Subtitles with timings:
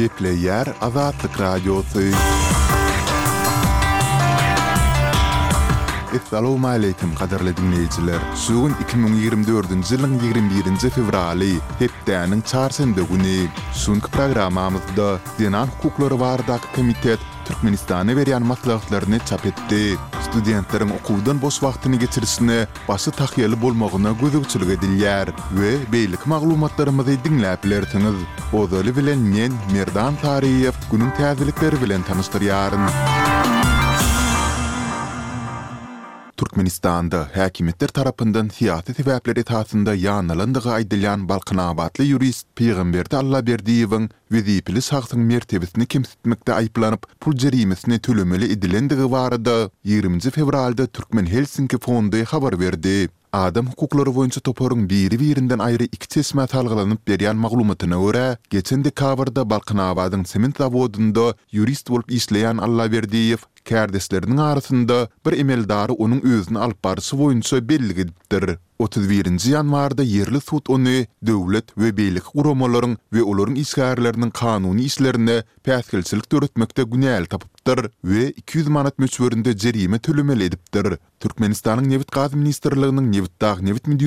[0.00, 2.08] gepleýär Azatlyk radiosy.
[6.18, 8.22] Assalamu alaykum gaderli dinleyijiler.
[8.44, 11.50] Sugun 2024-nji ýylyň 21-nji fevraly,
[11.82, 13.36] hepdäniň çarşamba güni.
[13.82, 19.98] Sunk programamyzda Dinan hukuklary bardak komitet Türkmenistan'a veren matlaqlarını çap etdi.
[20.30, 28.16] Studentlerin okuvdan boş vaxtını geçirisini, başı takyalı bolmağına gözükçülük edilyar ve beylik mağlumatlarımızı dinləpilertiniz.
[28.52, 32.80] Ozali bilen men, Merdan Tariyev, günün təzilikleri bilen tanıştır yarın.
[32.80, 33.79] Müzik
[36.40, 45.20] Turkmenistan'da hakimetler tarafından siyasi tevapleri tasında yanılındığı aydilyan Balkınabatlı yurist Peygamberdi Allah Berdiyev'in vizipili sağsın
[45.20, 49.00] mertebesini kimsitmekte ayıplanıp pul cerimesini tülümeli edilendiği
[49.84, 50.20] 20.
[50.20, 53.08] fevralda Türkmen Helsinki Fondi haber verdi.
[53.32, 59.50] Adam hukukları boyunca toporun biri birinden ayrı iki çeşme talgalanıp beryan mağlumatına öre, geçen dekavarda
[59.50, 62.92] Balkınavadın Sement Zavodunda yurist volp işleyen Allah
[63.64, 68.58] kärdeslerinin arasında bir emeldarı onun özünü alıp barısı boyunca belgididdir.
[68.78, 76.32] 31 yanvarda yerli sud onu dövlet ve beylik kuramaların ve oların iskarlarının kanuni islerine pəskilçilik
[76.32, 80.86] dörütmökte güneel tapıptır ve 200 manat möçverinde cerime tölümel ediptir.
[81.20, 84.02] Türkmenistan'ın Nevit Qazi Ministerliğinin Nevit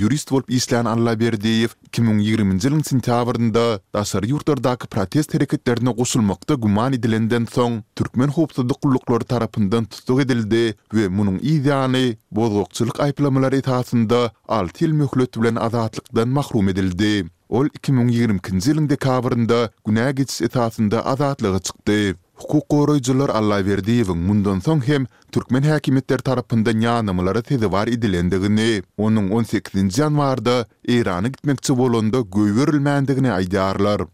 [0.00, 3.64] yurist volp islan Allah Berdeyev 2020-nji ýylyň sentýabrynda
[3.94, 11.06] daşary ýurtlardaky protest hereketlerine goşulmakda guman edilenden soň türkmen howpsuzlyk gullukları tarapyndan tutuk edildi we
[11.08, 12.02] munyň ýa-ni
[12.40, 14.24] bozgokçylyk aýplamalary taýsynda
[14.58, 17.12] 6 ýyl möhlet bilen azatlykdan mahrum edildi.
[17.54, 22.14] Ol 2020-nji ýylyň dekabrynda günäge geçiş etasynda azatlygy çykdy.
[22.34, 25.04] Hukuk goroyjylar Alla Berdiyev mundan soň hem
[25.36, 28.66] türkmen häkimetler tarapyndan ýanymlara tezi edilendigini,
[29.08, 30.56] onuň 18-nji ýanwarda
[30.96, 34.06] Eýrana gitmekçi bolanda göýberilmändigini aýdarlar.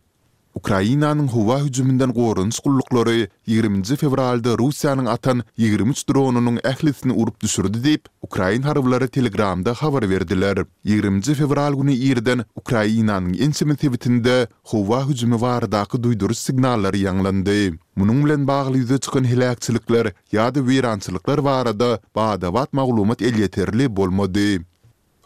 [0.58, 8.08] Ukrainanyň howa hüjüminden goýrunç gullyklary 20-nji fevralda Russiýanyň atan 23 dronunyň ählisini urup düşürdi diýip
[8.28, 10.64] Ukrain harbylary Telegramda habar berdiler.
[10.94, 14.38] 20-nji fevral güni ýerden Ukrainanyň ensemi tewitinde
[14.72, 17.60] howa hüjümi wagtyndaky duýduruş signallary ýanglandy.
[17.96, 24.60] Munun bilen bagly ýüze çykan helakçylyklar ýa-da wirançylyklar barada baýda wat maglumat elýeterli bolmady.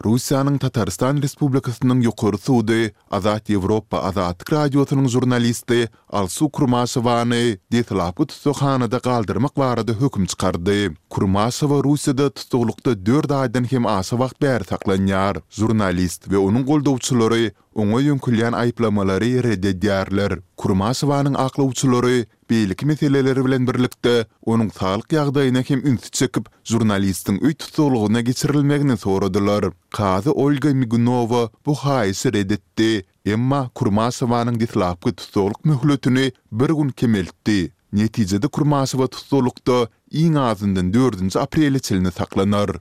[0.03, 2.79] Rusiýanyň Tatarstan Respublikasynyň ýokary suwdy
[3.15, 10.97] Azat Ýewropa Azat radiosynyň jurnalisti Alsu Kurmasowany Detlapy tutukhanada galdyrmak barada hökm çykardy.
[11.09, 15.43] Kurmasowa Russiýada tutuklukda 4 aýdan hem asa wagt bäri saklanýar.
[15.55, 20.35] Jurnalist we onuň goldawçylary Он мыйүн кюлян айыпламалары редже дярлер.
[20.63, 24.13] Курмасаваның ахлыучлары бийлик мислелери белән берликти,
[24.47, 29.73] оның салык ягъдайына хем үн төшкәп журналистның үт тотлугына кечیرылмагыны сорадылар.
[30.07, 33.05] Olga Ольга Мигунова бу хайсы ред итте.
[33.27, 37.73] Емма Курмасаваның birgun тотлук мәхлетен бер гүн кемэлтти.
[37.91, 42.79] Нәтиҗәдә Курмасава тотлукта 4 апрель чиленә такланыр.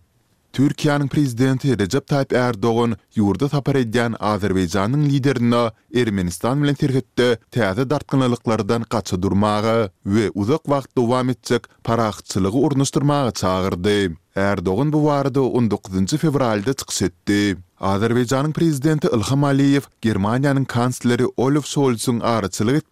[0.54, 5.62] Türkiýanyň prezidenti Recep Tayyip Erdoğan ýurda tapar edýän Azerbaýjanyň liderine
[6.04, 9.74] Ermenistan bilen terhetde täze dartgynlyklardan gaçy durmagy
[10.18, 14.00] we uzak wagt dowam etjek paraqçylygy urnuşdurmagy çağırdy.
[14.36, 17.58] Erdoğan bu warda 19 fevralda çykyş etdi.
[17.94, 22.84] Azerbaýjanyň prezidenti Ilham Aliyev Germaniýanyň kansleri Olaf Scholz-yň arçylyg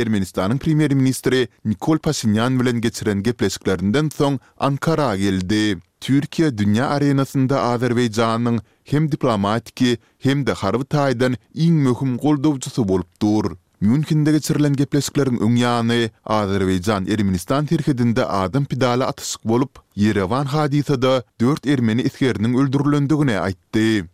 [0.00, 5.78] Ermenistanın Ermenistanyň ministri Nikol Pasinyan bilen geçiren gepleşiklerinden soň Ankara geldi.
[6.00, 13.54] Türkiýe dünýä arenasynda Azerbaýjanyň hem diplomatiki hem de harbi taýdan iň möhüm goldawçysy bolup dur.
[13.82, 22.02] Münkindegi çirlen gepleşiklerin ünyany Azerbaycan Ermenistan terhedinde adam pidala atysyk bolup Yerevan hadisada 4 Ermeni
[22.02, 24.04] iskerinin öldürilendigine aýtdy.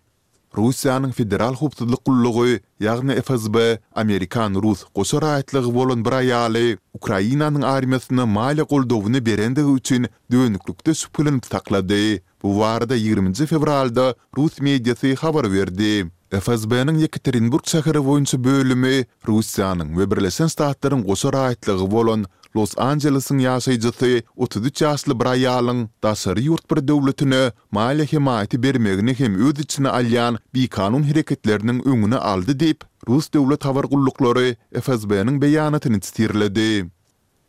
[0.57, 3.57] Russiýanyň federal hukuk gullugy, ýagny FSB,
[3.95, 12.19] Amerikan Rus goşaraýatlygy bolan bir aýaly Ukrainanyň armiýasyna maýly goldowyny berendigi üçin döwünlükde süpülin taklady.
[12.43, 16.07] Bu warda 20-nji fevralda Rus mediýasy habar berdi.
[16.41, 22.27] fsb nyň Yekaterinburg şahary boýunça bölümi Russiýanyň we Birleşen Ştatlaryň gosar aýtlygy bolan
[22.59, 27.43] Los Angeles-yň ýaşaýjysy 33 ýaşly bir aýalyň daşary ýurt bir döwletine
[27.79, 33.65] maýly himaýaty bermegini hem öz içine alýan bir kanun hereketleriniň öňüne aldy diýip Rus döwlet
[33.65, 36.01] hawar gullukları fsb nyň beýanatyny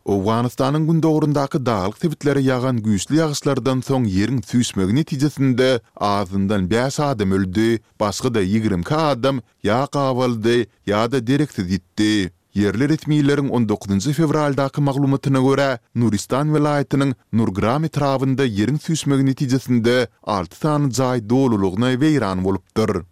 [0.07, 5.67] Owganistanyň gündogrundaky daglyk tebitleri yağan güýçli ýağışlardan soň ýeriň süýsmegini netijesinde
[6.09, 7.69] azyndan bäş adam öldi,
[8.01, 10.05] başga da 20 adam ýaqa
[10.87, 12.31] ýa-da direkt ditdi.
[12.53, 14.07] Yerli ritmilerin 19.
[14.19, 22.45] fevraldaki mağlumatına göre Nuristan velayetinin Nurgrami trafında yerin süsmögini ticisinde 6 tane zay doluluğuna veyran
[22.45, 23.07] olubdur.